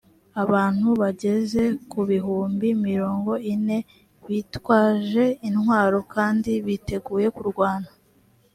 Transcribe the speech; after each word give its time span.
abantu 0.43 0.87
bageze 1.01 1.63
ku 1.91 1.99
bihumbi 2.09 2.67
mirongo 2.87 3.31
ine, 3.53 3.77
bitwaje 4.27 5.25
intwaro 5.49 5.99
kandi 6.13 6.51
biteguye 6.65 7.27
kurwana, 7.35 7.89